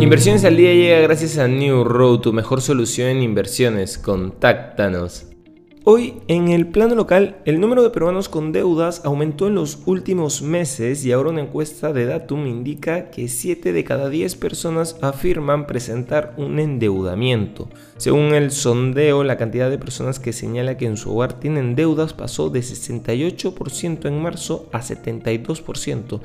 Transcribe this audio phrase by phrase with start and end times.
[0.00, 3.98] Inversiones al día llega gracias a New Road, tu mejor solución en inversiones.
[3.98, 5.26] Contáctanos.
[5.84, 10.40] Hoy, en el plano local, el número de peruanos con deudas aumentó en los últimos
[10.40, 15.66] meses y ahora una encuesta de Datum indica que 7 de cada 10 personas afirman
[15.66, 17.68] presentar un endeudamiento.
[17.98, 22.14] Según el sondeo, la cantidad de personas que señala que en su hogar tienen deudas
[22.14, 26.20] pasó de 68% en marzo a 72%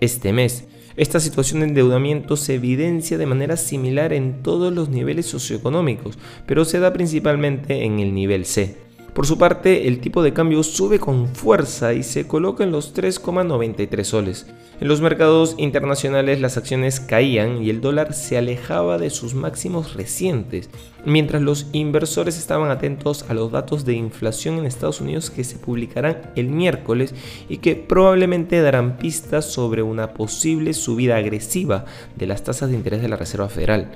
[0.00, 0.64] este mes.
[0.98, 6.64] Esta situación de endeudamiento se evidencia de manera similar en todos los niveles socioeconómicos, pero
[6.64, 8.87] se da principalmente en el nivel C.
[9.14, 12.94] Por su parte, el tipo de cambio sube con fuerza y se coloca en los
[12.94, 14.46] 3,93 soles.
[14.80, 19.94] En los mercados internacionales las acciones caían y el dólar se alejaba de sus máximos
[19.94, 20.70] recientes,
[21.04, 25.58] mientras los inversores estaban atentos a los datos de inflación en Estados Unidos que se
[25.58, 27.12] publicarán el miércoles
[27.48, 33.02] y que probablemente darán pistas sobre una posible subida agresiva de las tasas de interés
[33.02, 33.90] de la Reserva Federal.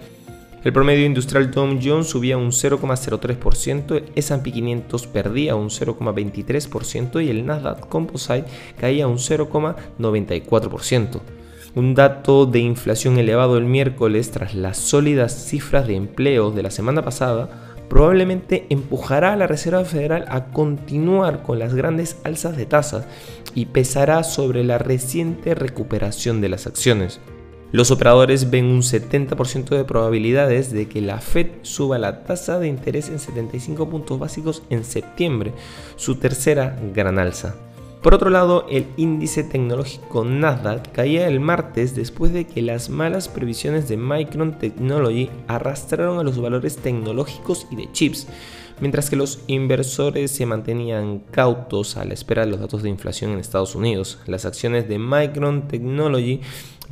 [0.65, 7.31] El promedio industrial Dow Jones subía un 0,03%, el S&P 500 perdía un 0,23% y
[7.31, 8.45] el Nasdaq Composite
[8.79, 11.21] caía un 0,94%.
[11.75, 16.71] Un dato de inflación elevado el miércoles tras las sólidas cifras de empleo de la
[16.71, 22.67] semana pasada probablemente empujará a la Reserva Federal a continuar con las grandes alzas de
[22.67, 23.05] tasas
[23.55, 27.21] y pesará sobre la reciente recuperación de las acciones.
[27.73, 32.69] Los operadores ven un 70% de probabilidades de que la Fed suba la tasa de
[32.69, 35.55] interés en 75 puntos básicos en septiembre,
[35.97, 37.55] su tercera gran alza.
[38.03, 43.29] Por otro lado, el índice tecnológico Nasdaq caía el martes después de que las malas
[43.29, 48.27] previsiones de Micron Technology arrastraron a los valores tecnológicos y de chips,
[48.81, 53.31] mientras que los inversores se mantenían cautos a la espera de los datos de inflación
[53.31, 54.19] en Estados Unidos.
[54.27, 56.41] Las acciones de Micron Technology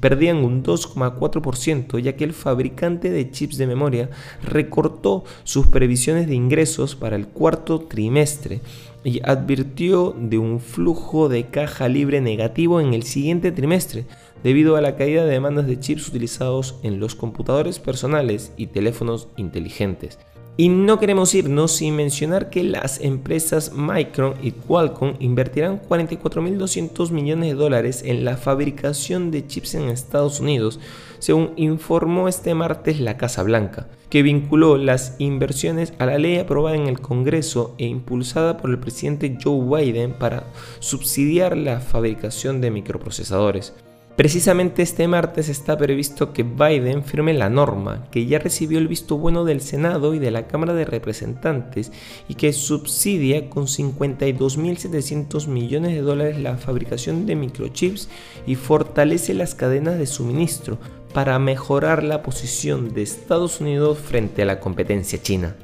[0.01, 4.11] perdían un 2,4% ya que el fabricante de chips de memoria
[4.42, 8.61] recortó sus previsiones de ingresos para el cuarto trimestre
[9.05, 14.05] y advirtió de un flujo de caja libre negativo en el siguiente trimestre
[14.42, 19.29] debido a la caída de demandas de chips utilizados en los computadores personales y teléfonos
[19.36, 20.19] inteligentes.
[20.56, 27.50] Y no queremos irnos sin mencionar que las empresas Micron y Qualcomm invertirán 44.200 millones
[27.50, 30.78] de dólares en la fabricación de chips en Estados Unidos,
[31.18, 36.77] según informó este martes la Casa Blanca, que vinculó las inversiones a la ley aprobada
[36.77, 40.44] en el Congreso e impulsada por el presidente Joe Biden para
[40.80, 43.72] subsidiar la fabricación de microprocesadores.
[44.20, 49.17] Precisamente este martes está previsto que Biden firme la norma, que ya recibió el visto
[49.17, 51.91] bueno del Senado y de la Cámara de Representantes
[52.29, 58.11] y que subsidia con 52.700 millones de dólares la fabricación de microchips
[58.47, 60.77] y fortalece las cadenas de suministro
[61.14, 65.57] para mejorar la posición de Estados Unidos frente a la competencia china.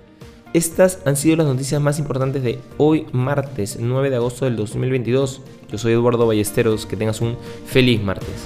[0.52, 5.40] Estas han sido las noticias más importantes de hoy martes 9 de agosto del 2022.
[5.70, 7.36] Yo soy Eduardo Ballesteros, que tengas un
[7.66, 8.44] feliz martes.